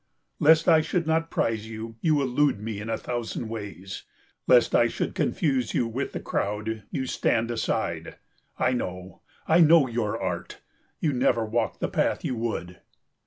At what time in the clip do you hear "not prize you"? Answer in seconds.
1.05-1.95